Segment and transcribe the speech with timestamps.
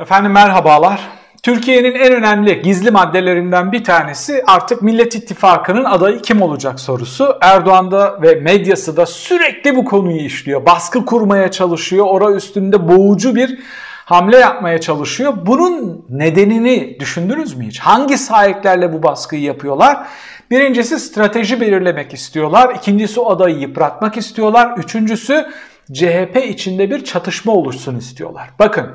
[0.00, 1.00] Efendim merhabalar.
[1.42, 7.38] Türkiye'nin en önemli gizli maddelerinden bir tanesi artık Millet İttifakı'nın adayı kim olacak sorusu.
[7.40, 10.66] Erdoğan da ve medyası da sürekli bu konuyu işliyor.
[10.66, 12.06] Baskı kurmaya çalışıyor.
[12.08, 13.58] Ora üstünde boğucu bir
[14.04, 15.34] hamle yapmaya çalışıyor.
[15.46, 17.80] Bunun nedenini düşündünüz mü hiç?
[17.80, 20.06] Hangi sahiplerle bu baskıyı yapıyorlar?
[20.50, 22.74] Birincisi strateji belirlemek istiyorlar.
[22.74, 24.78] İkincisi adayı yıpratmak istiyorlar.
[24.78, 25.46] Üçüncüsü
[25.92, 28.50] CHP içinde bir çatışma oluşsun istiyorlar.
[28.58, 28.90] Bakın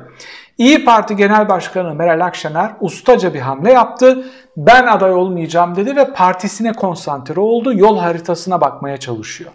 [0.58, 4.24] İyi Parti Genel Başkanı Meral Akşener ustaca bir hamle yaptı.
[4.56, 7.72] Ben aday olmayacağım dedi ve partisine konsantre oldu.
[7.74, 9.50] Yol haritasına bakmaya çalışıyor.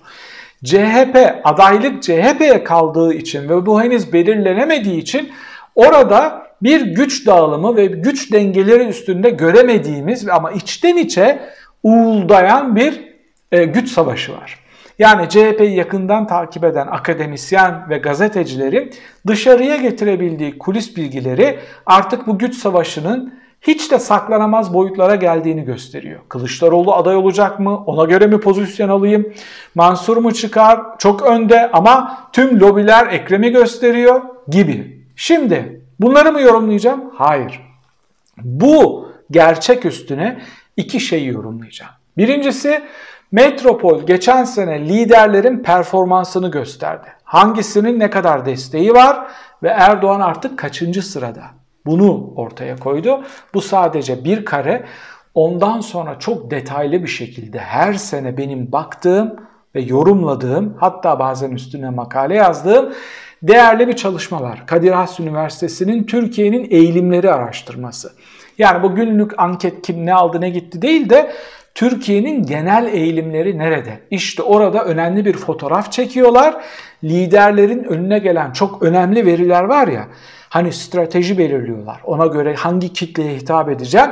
[0.63, 5.31] CHP adaylık CHP'ye kaldığı için ve bu henüz belirlenemediği için
[5.75, 11.39] orada bir güç dağılımı ve güç dengeleri üstünde göremediğimiz ama içten içe
[11.83, 13.03] uğuldayan bir
[13.51, 14.59] e, güç savaşı var.
[14.99, 18.93] Yani CHP'yi yakından takip eden akademisyen ve gazetecilerin
[19.27, 26.19] dışarıya getirebildiği kulis bilgileri artık bu güç savaşının hiç de saklanamaz boyutlara geldiğini gösteriyor.
[26.29, 27.83] Kılıçdaroğlu aday olacak mı?
[27.85, 29.33] Ona göre mi pozisyon alayım?
[29.75, 30.79] Mansur mu çıkar?
[30.97, 35.05] Çok önde ama tüm lobiler Ekrem'i gösteriyor gibi.
[35.15, 37.11] Şimdi bunları mı yorumlayacağım?
[37.15, 37.61] Hayır.
[38.43, 40.41] Bu gerçek üstüne
[40.77, 41.91] iki şeyi yorumlayacağım.
[42.17, 42.81] Birincisi
[43.31, 47.07] Metropol geçen sene liderlerin performansını gösterdi.
[47.23, 49.27] Hangisinin ne kadar desteği var
[49.63, 51.43] ve Erdoğan artık kaçıncı sırada?
[51.85, 53.23] Bunu ortaya koydu.
[53.53, 54.85] Bu sadece bir kare.
[55.33, 59.35] Ondan sonra çok detaylı bir şekilde her sene benim baktığım
[59.75, 62.93] ve yorumladığım hatta bazen üstüne makale yazdığım
[63.43, 64.65] değerli bir çalışma var.
[64.65, 68.11] Kadir Has Üniversitesi'nin Türkiye'nin eğilimleri araştırması.
[68.57, 71.31] Yani bu günlük anket kim ne aldı ne gitti değil de
[71.77, 73.99] Türkiye'nin genel eğilimleri nerede?
[74.11, 76.55] İşte orada önemli bir fotoğraf çekiyorlar.
[77.03, 80.07] Liderlerin önüne gelen çok önemli veriler var ya.
[80.49, 82.01] Hani strateji belirliyorlar.
[82.03, 84.09] Ona göre hangi kitleye hitap edeceğim?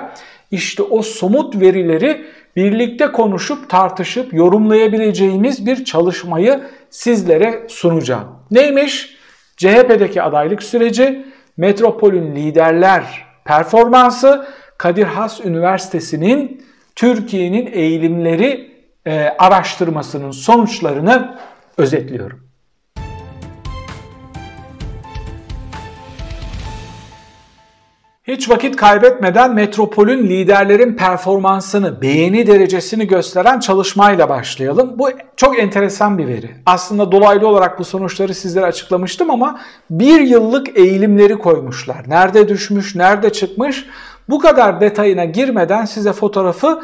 [0.52, 8.28] İşte o somut verileri birlikte konuşup tartışıp yorumlayabileceğimiz bir çalışmayı sizlere sunacağım.
[8.52, 9.18] Neymiş?
[9.58, 11.26] CHP'deki adaylık süreci,
[11.58, 14.48] Metropol'ün liderler performansı,
[14.78, 18.72] Kadir Has Üniversitesi'nin Türkiye'nin eğilimleri
[19.06, 21.38] e, araştırmasının sonuçlarını
[21.78, 22.46] özetliyorum.
[28.28, 35.00] Hiç vakit kaybetmeden Metropol'ün liderlerin performansını, beğeni derecesini gösteren çalışmayla başlayalım.
[35.00, 36.52] Bu çok enteresan bir veri.
[36.66, 42.10] Aslında dolaylı olarak bu sonuçları sizlere açıklamıştım ama bir yıllık eğilimleri koymuşlar.
[42.10, 43.86] Nerede düşmüş, nerede çıkmış
[44.30, 46.82] bu kadar detayına girmeden size fotoğrafı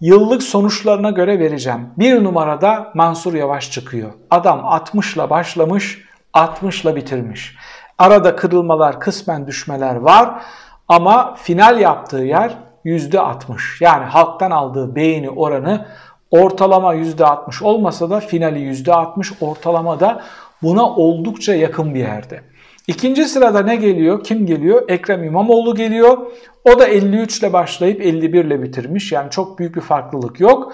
[0.00, 1.88] yıllık sonuçlarına göre vereceğim.
[1.98, 4.12] Bir numarada Mansur Yavaş çıkıyor.
[4.30, 7.56] Adam 60 ile başlamış, 60 ile bitirmiş.
[7.98, 10.42] Arada kırılmalar, kısmen düşmeler var
[10.88, 13.84] ama final yaptığı yer %60.
[13.84, 15.86] Yani halktan aldığı beğeni oranı
[16.30, 20.22] ortalama %60 olmasa da finali %60 ortalamada
[20.62, 22.40] buna oldukça yakın bir yerde.
[22.88, 24.24] İkinci sırada ne geliyor?
[24.24, 24.82] Kim geliyor?
[24.88, 26.18] Ekrem İmamoğlu geliyor.
[26.64, 29.12] O da 53 ile başlayıp 51 ile bitirmiş.
[29.12, 30.72] Yani çok büyük bir farklılık yok.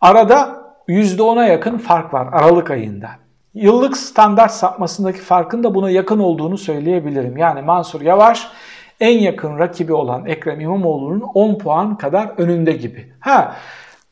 [0.00, 3.10] Arada %10'a yakın fark var Aralık ayında.
[3.54, 7.36] Yıllık standart sapmasındaki farkın da buna yakın olduğunu söyleyebilirim.
[7.36, 8.48] Yani Mansur Yavaş
[9.00, 13.12] en yakın rakibi olan Ekrem İmamoğlu'nun 10 puan kadar önünde gibi.
[13.20, 13.56] Ha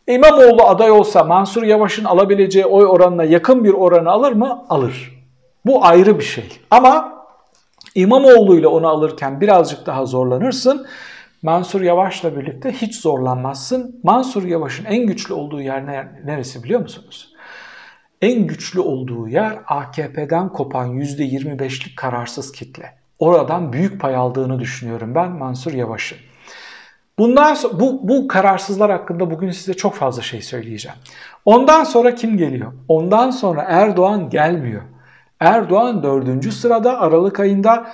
[0.06, 4.64] İmamoğlu aday olsa Mansur Yavaş'ın alabileceği oy oranına yakın bir oranı alır mı?
[4.69, 5.24] Alır.
[5.66, 6.44] Bu ayrı bir şey.
[6.70, 7.22] Ama
[7.94, 10.86] İmamoğlu ile onu alırken birazcık daha zorlanırsın.
[11.42, 14.00] Mansur Yavaş'la birlikte hiç zorlanmazsın.
[14.03, 15.86] Mansur Yavaş'ın en güçlü olduğu yer
[16.25, 17.32] neresi biliyor musunuz?
[18.22, 22.94] En güçlü olduğu yer AKP'den kopan %25'lik kararsız kitle.
[23.19, 26.19] Oradan büyük pay aldığını düşünüyorum ben Mansur Yavaş'ın.
[27.19, 30.98] Bundan sonra, bu, bu kararsızlar hakkında bugün size çok fazla şey söyleyeceğim.
[31.44, 32.72] Ondan sonra kim geliyor?
[32.88, 34.82] Ondan sonra Erdoğan gelmiyor.
[35.42, 37.91] Erdoğan dördüncü sırada Aralık ayında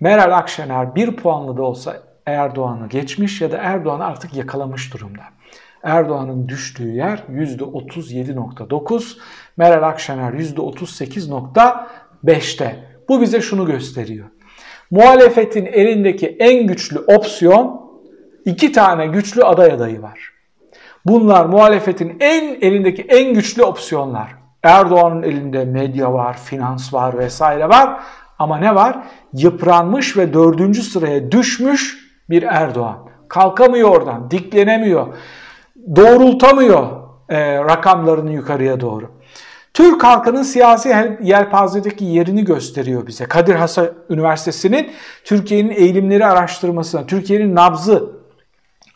[0.00, 5.22] Meral Akşener bir puanlı da olsa Erdoğan'ı geçmiş ya da Erdoğan'ı artık yakalamış durumda.
[5.82, 9.18] Erdoğan'ın düştüğü yer %37.9,
[9.56, 12.76] Meral Akşener %38.5'te.
[13.08, 14.26] Bu bize şunu gösteriyor.
[14.90, 17.90] Muhalefetin elindeki en güçlü opsiyon
[18.44, 20.32] iki tane güçlü aday adayı var.
[21.06, 24.37] Bunlar muhalefetin en elindeki en güçlü opsiyonlar.
[24.62, 28.00] Erdoğan'ın elinde medya var, finans var vesaire var.
[28.38, 28.98] Ama ne var?
[29.32, 32.98] Yıpranmış ve dördüncü sıraya düşmüş bir Erdoğan.
[33.28, 35.06] Kalkamıyor oradan, diklenemiyor,
[35.96, 36.86] doğrultamıyor
[37.28, 39.10] e, rakamlarını yukarıya doğru.
[39.74, 43.24] Türk halkının siyasi yelpazedeki yerini gösteriyor bize.
[43.24, 43.78] Kadir Has
[44.10, 44.90] Üniversitesi'nin
[45.24, 48.10] Türkiye'nin eğilimleri araştırmasına, Türkiye'nin nabzı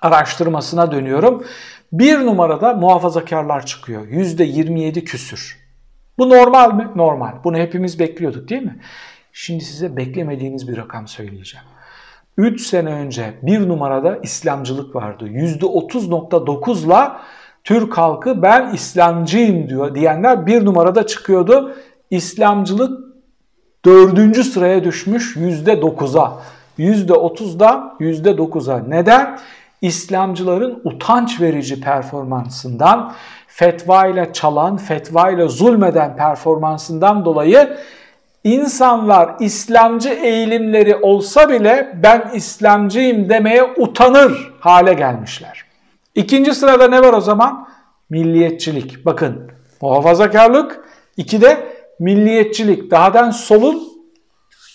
[0.03, 1.45] araştırmasına dönüyorum.
[1.93, 4.09] Bir numarada muhafazakarlar çıkıyor.
[4.09, 5.59] %27 küsür.
[6.19, 6.89] Bu normal mi?
[6.97, 7.33] Normal.
[7.45, 8.81] Bunu hepimiz bekliyorduk değil mi?
[9.33, 11.67] Şimdi size beklemediğiniz bir rakam söyleyeceğim.
[12.37, 15.29] 3 sene önce bir numarada İslamcılık vardı.
[15.29, 17.21] %30.9'la
[17.65, 21.75] Türk halkı ben İslamcıyım diyor diyenler bir numarada çıkıyordu.
[22.11, 23.15] İslamcılık
[23.85, 26.43] dördüncü sıraya düşmüş %9'a.
[26.79, 28.79] %30'da %9'a.
[28.79, 29.39] Neden?
[29.83, 33.13] İslamcıların utanç verici performansından,
[33.47, 37.77] fetva ile çalan, fetva ile zulmeden performansından dolayı
[38.45, 45.65] insanlar İslamcı eğilimleri olsa bile ben İslamcıyım demeye utanır hale gelmişler.
[46.15, 47.69] İkinci sırada ne var o zaman?
[48.11, 49.07] Milliyetçilik.
[49.07, 49.51] Bakın
[49.81, 50.81] muhafazakarlık.
[51.17, 51.67] İki de
[51.99, 52.91] milliyetçilik.
[52.91, 53.83] Dahadan solun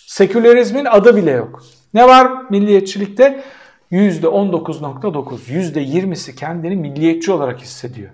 [0.06, 1.62] sekülerizmin adı bile yok.
[1.94, 3.42] Ne var milliyetçilikte?
[3.92, 8.10] %19.9, %20'si kendini milliyetçi olarak hissediyor.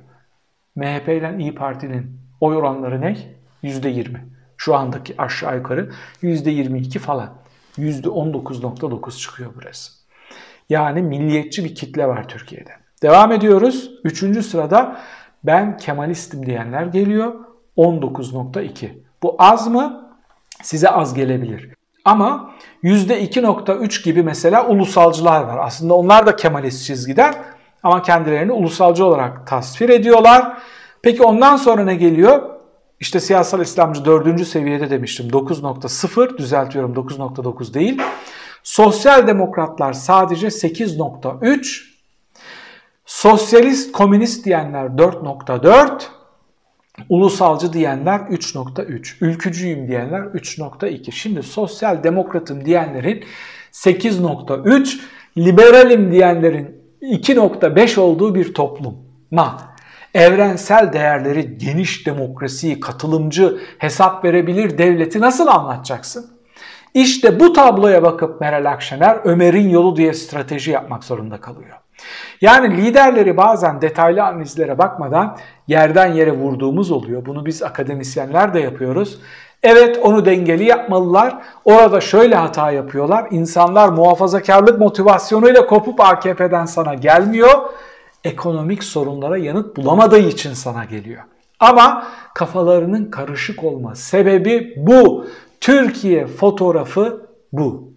[0.77, 3.17] MHP ile İyi Parti'nin oy oranları ne?
[3.63, 4.17] %20.
[4.57, 5.91] Şu andaki aşağı yukarı
[6.23, 7.31] %22 falan.
[7.79, 9.93] %19.9 çıkıyor burası.
[10.69, 12.71] Yani milliyetçi bir kitle var Türkiye'de.
[13.03, 13.91] Devam ediyoruz.
[14.05, 15.01] Üçüncü sırada
[15.45, 17.35] ben Kemalistim diyenler geliyor.
[17.77, 18.89] 19.2.
[19.23, 20.11] Bu az mı?
[20.63, 21.74] Size az gelebilir.
[22.05, 22.51] Ama
[22.85, 25.59] %2.3 gibi mesela ulusalcılar var.
[25.61, 27.35] Aslında onlar da Kemalist çizgiden
[27.83, 30.59] ama kendilerini ulusalcı olarak tasvir ediyorlar.
[31.03, 32.43] Peki ondan sonra ne geliyor?
[33.01, 35.29] İşte siyasal İslamcı dördüncü seviyede demiştim.
[35.29, 38.03] 9.0 düzeltiyorum 9.9 değil.
[38.63, 41.95] Sosyal demokratlar sadece 8.3
[43.07, 46.03] Sosyalist, komünist diyenler 4.4,
[47.09, 51.13] ulusalcı diyenler 3.3, ülkücüyüm diyenler 3.2.
[51.13, 53.25] Şimdi sosyal demokratım diyenlerin
[53.73, 55.01] 8.3,
[55.39, 58.95] liberalim diyenlerin 2.5 olduğu bir toplum.
[59.31, 59.75] Ma
[60.15, 66.35] evrensel değerleri, geniş demokrasiyi, katılımcı, hesap verebilir devleti nasıl anlatacaksın?
[66.95, 71.84] İşte bu tabloya bakıp Meral Akşener Ömer'in yolu diye strateji yapmak zorunda kalıyor.
[72.41, 75.37] Yani liderleri bazen detaylı analizlere bakmadan
[75.69, 77.27] yerden yere vurduğumuz oluyor.
[77.27, 79.21] Bunu biz akademisyenler de yapıyoruz.
[79.63, 81.39] Evet onu dengeli yapmalılar.
[81.65, 83.27] Orada şöyle hata yapıyorlar.
[83.31, 87.51] İnsanlar muhafazakarlık motivasyonuyla kopup AKP'den sana gelmiyor.
[88.25, 91.23] Ekonomik sorunlara yanıt bulamadığı için sana geliyor.
[91.61, 95.27] Ama kafalarının karışık olma sebebi bu.
[95.61, 97.94] Türkiye fotoğrafı bu.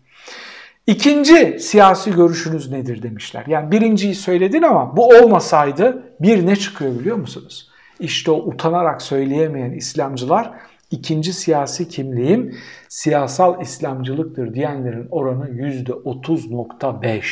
[0.88, 3.44] İkinci siyasi görüşünüz nedir demişler.
[3.48, 7.69] Yani birinciyi söyledin ama bu olmasaydı bir ne çıkıyor biliyor musunuz?
[8.00, 10.51] İşte o utanarak söyleyemeyen İslamcılar
[10.92, 12.57] ikinci siyasi kimliğim
[12.89, 17.24] siyasal İslamcılıktır diyenlerin oranı %30.5.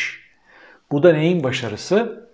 [0.91, 2.27] Bu da neyin başarısı?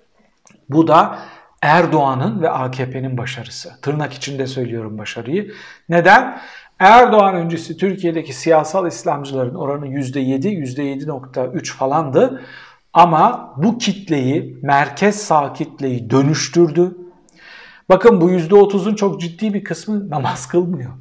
[0.70, 1.20] Bu da
[1.62, 3.72] Erdoğan'ın ve AKP'nin başarısı.
[3.82, 5.52] Tırnak içinde söylüyorum başarıyı.
[5.90, 6.42] Neden?
[6.82, 12.42] Erdoğan öncesi Türkiye'deki siyasal İslamcıların oranı %7, %7.3 falandı.
[12.94, 16.98] Ama bu kitleyi, merkez sağ kitleyi dönüştürdü.
[17.90, 20.92] Bakın bu %30'un çok ciddi bir kısmı namaz kılmıyor.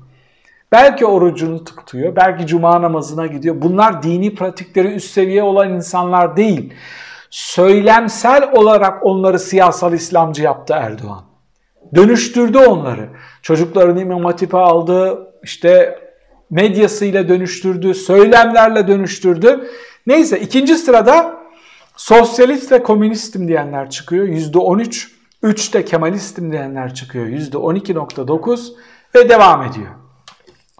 [0.72, 3.62] Belki orucunu tutuyor, belki cuma namazına gidiyor.
[3.62, 6.74] Bunlar dini pratikleri üst seviye olan insanlar değil.
[7.30, 11.29] Söylemsel olarak onları siyasal İslamcı yaptı Erdoğan.
[11.94, 13.08] Dönüştürdü onları.
[13.42, 15.98] Çocuklarını İmam Hatip'e aldı, işte
[16.50, 19.70] medyasıyla dönüştürdü, söylemlerle dönüştürdü.
[20.06, 21.40] Neyse ikinci sırada
[21.96, 24.26] sosyalist ve komünistim diyenler çıkıyor.
[24.26, 25.08] %13.
[25.42, 27.26] Üçte Kemalistim diyenler çıkıyor.
[27.26, 28.72] %12.9
[29.14, 29.90] ve devam ediyor.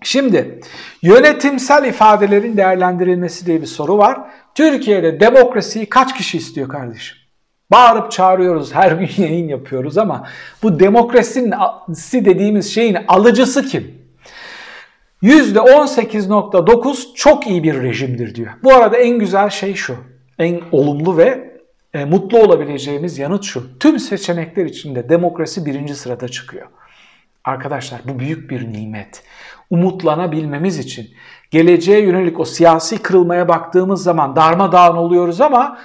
[0.02, 0.61] Şimdi
[1.02, 4.21] yönetimsel ifadelerin değerlendirilmesi diye bir soru var.
[4.55, 7.20] Türkiye'de demokrasiyi kaç kişi istiyor kardeşim?
[7.71, 10.27] Bağırıp çağırıyoruz, her gün yayın yapıyoruz ama
[10.62, 11.55] bu demokrasinin
[12.12, 14.00] dediğimiz şeyin alıcısı kim?
[15.23, 18.50] %18.9 çok iyi bir rejimdir diyor.
[18.62, 19.97] Bu arada en güzel şey şu,
[20.39, 21.50] en olumlu ve
[21.95, 23.79] e, mutlu olabileceğimiz yanıt şu.
[23.79, 26.67] Tüm seçenekler içinde demokrasi birinci sırada çıkıyor.
[27.45, 29.23] Arkadaşlar bu büyük bir nimet.
[29.71, 31.11] Umutlanabilmemiz için
[31.50, 35.79] geleceğe yönelik o siyasi kırılmaya baktığımız zaman darmadağın oluyoruz ama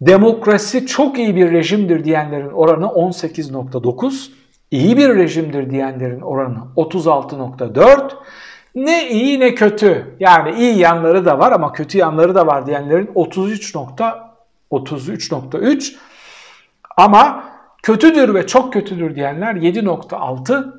[0.00, 4.30] demokrasi çok iyi bir rejimdir diyenlerin oranı 18.9,
[4.70, 8.10] iyi bir rejimdir diyenlerin oranı 36.4,
[8.74, 10.16] ne iyi ne kötü.
[10.20, 15.94] Yani iyi yanları da var ama kötü yanları da var diyenlerin 33.33.3
[16.96, 17.44] ama
[17.82, 20.72] kötüdür ve çok kötüdür diyenler 7.6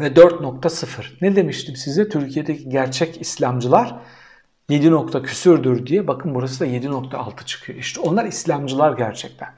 [0.00, 0.86] ve 4.0.
[1.20, 2.08] Ne demiştim size?
[2.08, 3.94] Türkiye'deki gerçek İslamcılar
[4.68, 6.06] 7 nokta küsürdür diye.
[6.06, 7.78] Bakın burası da 7.6 çıkıyor.
[7.78, 9.48] İşte onlar İslamcılar gerçekten.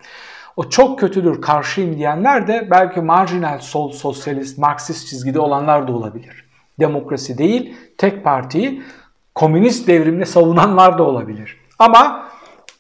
[0.56, 6.44] O çok kötüdür, karşıyım diyenler de belki marjinal sol, sosyalist, marksist çizgide olanlar da olabilir.
[6.80, 8.82] Demokrasi değil, tek partiyi
[9.34, 11.58] komünist devrimle savunanlar da olabilir.
[11.78, 12.30] Ama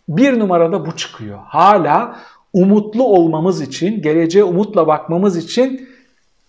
[0.08, 1.38] bir numarada bu çıkıyor.
[1.46, 2.16] Hala
[2.52, 5.88] umutlu olmamız için, geleceğe umutla bakmamız için,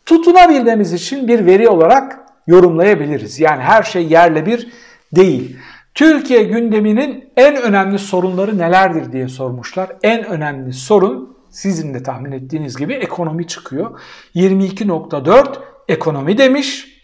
[0.06, 3.40] tutunabilmemiz için bir veri olarak yorumlayabiliriz.
[3.40, 4.72] Yani her şey yerle bir
[5.16, 5.58] değil.
[5.94, 9.92] Türkiye gündeminin en önemli sorunları nelerdir diye sormuşlar.
[10.04, 14.00] En önemli sorun sizin de tahmin ettiğiniz gibi ekonomi çıkıyor.
[14.36, 15.56] 22.4
[15.88, 16.96] ekonomi demiş.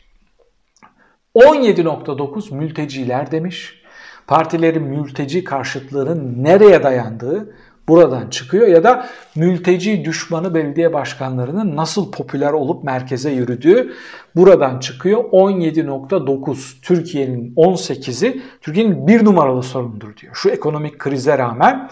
[1.35, 3.81] 17.9 mülteciler demiş.
[4.27, 7.55] Partilerin mülteci karşıtlığının nereye dayandığı
[7.91, 9.05] buradan çıkıyor ya da
[9.35, 13.93] mülteci düşmanı belediye başkanlarının nasıl popüler olup merkeze yürüdüğü
[14.35, 15.23] buradan çıkıyor.
[15.23, 20.35] 17.9 Türkiye'nin 18'i Türkiye'nin bir numaralı sorunudur diyor.
[20.35, 21.89] Şu ekonomik krize rağmen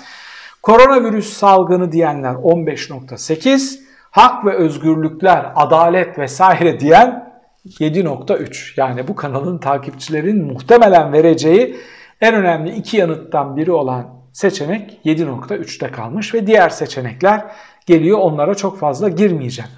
[0.63, 3.79] koronavirüs salgını diyenler 15.8
[4.11, 7.33] hak ve özgürlükler, adalet vesaire diyen
[7.65, 11.77] 7.3 yani bu kanalın takipçilerin muhtemelen vereceği
[12.21, 17.45] en önemli iki yanıttan biri olan seçenek 7.3'te kalmış ve diğer seçenekler
[17.85, 18.17] geliyor.
[18.19, 19.71] Onlara çok fazla girmeyeceğim.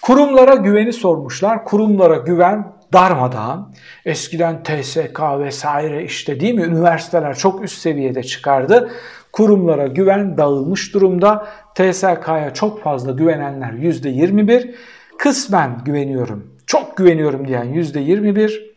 [0.00, 1.64] Kurumlara güveni sormuşlar.
[1.64, 3.74] Kurumlara güven darmadağın.
[4.04, 6.62] Eskiden TSK vesaire işte değil mi?
[6.62, 8.90] Üniversiteler çok üst seviyede çıkardı.
[9.32, 11.46] Kurumlara güven dağılmış durumda.
[11.74, 14.74] TSK'ya çok fazla güvenenler %21.
[15.18, 18.72] Kısmen güveniyorum, çok güveniyorum diyen %21.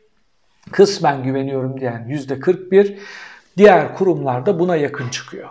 [0.71, 2.97] Kısmen güveniyorum diyen %41.
[3.57, 5.49] Diğer kurumlar da buna yakın çıkıyor.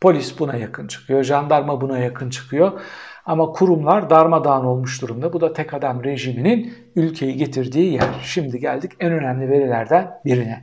[0.00, 2.80] Polis buna yakın çıkıyor, jandarma buna yakın çıkıyor.
[3.26, 5.32] Ama kurumlar darmadağın olmuş durumda.
[5.32, 8.08] Bu da tek adam rejiminin ülkeyi getirdiği yer.
[8.22, 10.62] Şimdi geldik en önemli verilerden birine.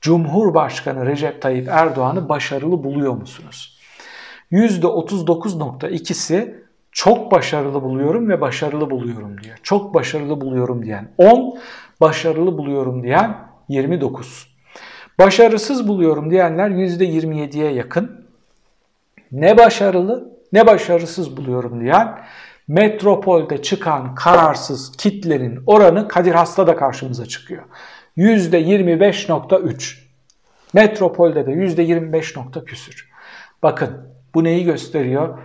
[0.00, 3.78] Cumhurbaşkanı Recep Tayyip Erdoğan'ı başarılı buluyor musunuz?
[4.52, 9.56] %39.2'si çok başarılı buluyorum ve başarılı buluyorum diyor.
[9.62, 11.58] Çok başarılı buluyorum diyen 10,
[12.00, 13.36] başarılı buluyorum diyen
[13.68, 14.53] 29.
[15.18, 18.26] Başarısız buluyorum diyenler %27'ye yakın.
[19.32, 22.18] Ne başarılı ne başarısız buluyorum diyen
[22.68, 27.62] metropolde çıkan kararsız kitlerin oranı Kadir Has'ta karşımıza çıkıyor.
[28.16, 29.98] %25.3.
[30.74, 33.10] Metropolde de %25 nokta küsür.
[33.62, 35.38] Bakın bu neyi gösteriyor?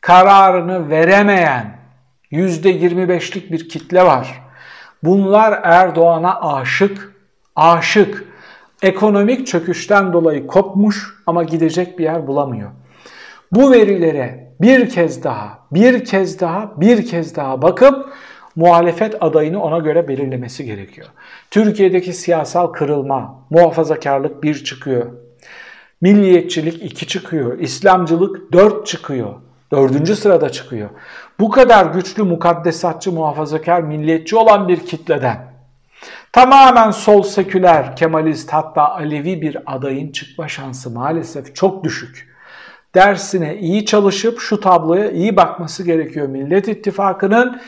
[0.00, 1.78] Kararını veremeyen
[2.32, 4.42] %25'lik bir kitle var.
[5.02, 7.16] Bunlar Erdoğan'a aşık,
[7.56, 8.31] aşık
[8.82, 12.70] ekonomik çöküşten dolayı kopmuş ama gidecek bir yer bulamıyor.
[13.52, 18.12] Bu verilere bir kez daha, bir kez daha, bir kez daha bakıp
[18.56, 21.06] muhalefet adayını ona göre belirlemesi gerekiyor.
[21.50, 25.06] Türkiye'deki siyasal kırılma, muhafazakarlık bir çıkıyor.
[26.00, 27.58] Milliyetçilik iki çıkıyor.
[27.58, 29.34] İslamcılık dört çıkıyor.
[29.72, 30.90] Dördüncü sırada çıkıyor.
[31.40, 35.51] Bu kadar güçlü mukaddesatçı, muhafazakar, milliyetçi olan bir kitleden
[36.32, 42.32] Tamamen sol seküler, kemalist hatta Alevi bir adayın çıkma şansı maalesef çok düşük.
[42.94, 46.26] Dersine iyi çalışıp şu tabloya iyi bakması gerekiyor.
[46.26, 47.60] Millet İttifakı'nın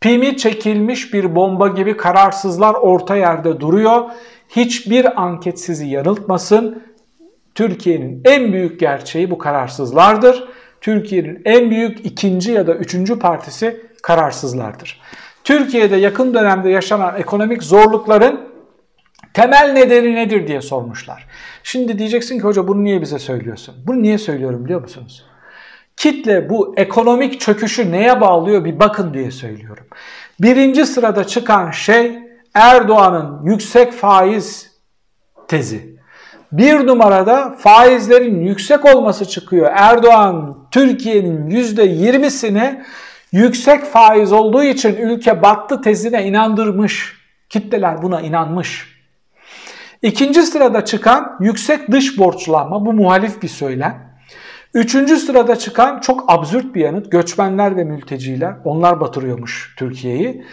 [0.00, 4.04] pimi çekilmiş bir bomba gibi kararsızlar orta yerde duruyor.
[4.48, 6.82] Hiçbir anket sizi yanıltmasın.
[7.54, 10.48] Türkiye'nin en büyük gerçeği bu kararsızlardır.
[10.80, 15.00] Türkiye'nin en büyük ikinci ya da üçüncü partisi kararsızlardır.
[15.48, 18.40] Türkiye'de yakın dönemde yaşanan ekonomik zorlukların
[19.34, 21.26] temel nedeni nedir diye sormuşlar.
[21.62, 23.74] Şimdi diyeceksin ki hoca bunu niye bize söylüyorsun?
[23.86, 25.24] Bunu niye söylüyorum biliyor musunuz?
[25.96, 29.84] Kitle bu ekonomik çöküşü neye bağlıyor bir bakın diye söylüyorum.
[30.40, 32.18] Birinci sırada çıkan şey
[32.54, 34.72] Erdoğan'ın yüksek faiz
[35.48, 35.98] tezi.
[36.52, 39.70] Bir numarada faizlerin yüksek olması çıkıyor.
[39.74, 42.84] Erdoğan Türkiye'nin %20'sini
[43.32, 47.18] yüksek faiz olduğu için ülke battı tezine inandırmış.
[47.48, 48.98] Kitleler buna inanmış.
[50.02, 54.08] İkinci sırada çıkan yüksek dış borçlanma bu muhalif bir söylem.
[54.74, 60.44] Üçüncü sırada çıkan çok absürt bir yanıt göçmenler ve mülteciler onlar batırıyormuş Türkiye'yi.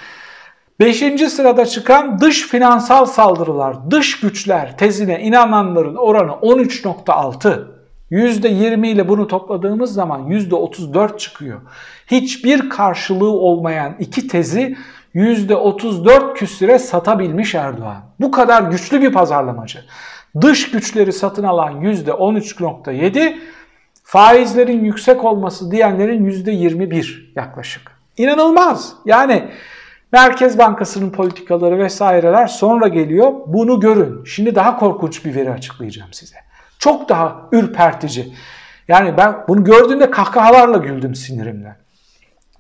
[0.80, 7.75] Beşinci sırada çıkan dış finansal saldırılar, dış güçler tezine inananların oranı 13.6.
[8.12, 11.62] %20 ile bunu topladığımız zaman %34 çıkıyor.
[12.08, 14.78] Hiçbir karşılığı olmayan iki tezi
[15.16, 18.04] %34 küsüre satabilmiş Erdoğan.
[18.20, 19.80] Bu kadar güçlü bir pazarlamacı.
[20.42, 23.38] Dış güçleri satın alan %13.7,
[24.04, 27.92] faizlerin yüksek olması diyenlerin %21 yaklaşık.
[28.18, 28.94] İnanılmaz.
[29.06, 29.50] Yani
[30.12, 33.34] Merkez Bankası'nın politikaları vesaireler sonra geliyor.
[33.48, 34.24] Bunu görün.
[34.26, 36.36] Şimdi daha korkunç bir veri açıklayacağım size.
[36.80, 38.34] Çok daha ürpertici.
[38.88, 41.78] Yani ben bunu gördüğümde kahkahalarla güldüm sinirimden.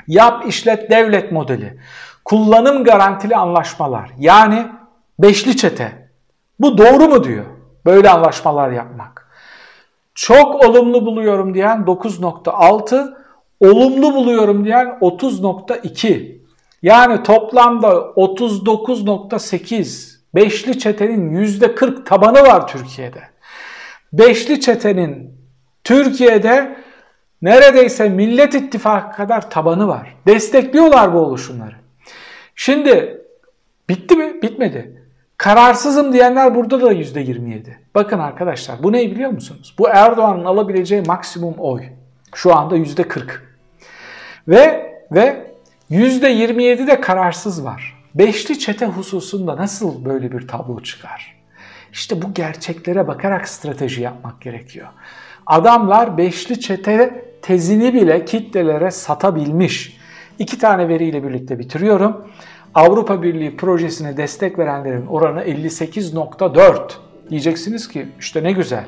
[0.08, 1.80] Yap işlet devlet modeli.
[2.26, 4.10] Kullanım garantili anlaşmalar.
[4.18, 4.68] Yani
[5.20, 6.10] beşli çete.
[6.60, 7.46] Bu doğru mu diyor?
[7.86, 9.26] Böyle anlaşmalar yapmak.
[10.16, 13.14] Çok olumlu buluyorum diyen 9.6,
[13.60, 16.36] olumlu buluyorum diyen 30.2.
[16.82, 23.35] Yani toplamda 39.8 beşli çetenin %40 tabanı var Türkiye'de.
[24.18, 25.36] Beşli çetenin
[25.84, 26.76] Türkiye'de
[27.42, 30.16] neredeyse Millet İttifakı kadar tabanı var.
[30.28, 31.76] Destekliyorlar bu oluşumları.
[32.56, 33.22] Şimdi
[33.90, 34.42] bitti mi?
[34.42, 35.02] Bitmedi.
[35.38, 37.64] Kararsızım diyenler burada da %27.
[37.96, 39.76] Bakın arkadaşlar bu ne biliyor musunuz?
[39.80, 41.84] Bu Erdoğan'ın alabileceği maksimum oy.
[42.36, 43.24] Şu anda %40.
[44.48, 45.52] Ve ve
[45.92, 48.04] %27 de kararsız var.
[48.16, 51.35] Beşli çete hususunda nasıl böyle bir tablo çıkar?
[51.96, 54.88] İşte bu gerçeklere bakarak strateji yapmak gerekiyor.
[55.46, 59.98] Adamlar beşli çete tezini bile kitlelere satabilmiş.
[60.40, 62.28] İki tane veriyle birlikte bitiriyorum.
[62.74, 66.92] Avrupa Birliği projesine destek verenlerin oranı 58.4.
[67.30, 68.86] Diyeceksiniz ki işte ne güzel.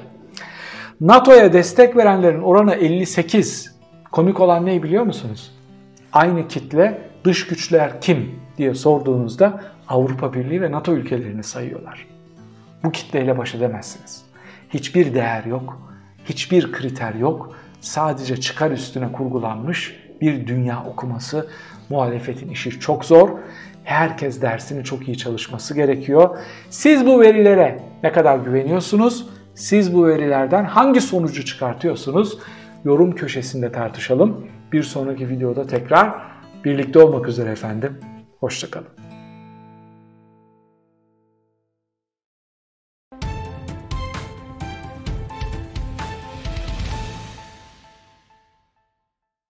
[1.02, 3.76] NATO'ya destek verenlerin oranı 58.
[4.12, 5.52] Komik olan ne biliyor musunuz?
[6.14, 12.17] Aynı kitle dış güçler kim diye sorduğunuzda Avrupa Birliği ve NATO ülkelerini sayıyorlar.
[12.84, 14.26] Bu kitleyle baş edemezsiniz.
[14.70, 15.82] Hiçbir değer yok,
[16.26, 17.56] hiçbir kriter yok.
[17.82, 21.50] Sadece çıkar üstüne kurgulanmış bir dünya okuması.
[21.90, 23.30] Muhalefetin işi çok zor.
[23.84, 26.38] Herkes dersini çok iyi çalışması gerekiyor.
[26.70, 29.30] Siz bu verilere ne kadar güveniyorsunuz?
[29.56, 32.38] Siz bu verilerden hangi sonucu çıkartıyorsunuz?
[32.86, 34.48] Yorum köşesinde tartışalım.
[34.72, 36.14] Bir sonraki videoda tekrar
[36.66, 38.00] birlikte olmak üzere efendim.
[38.40, 39.07] Hoşçakalın.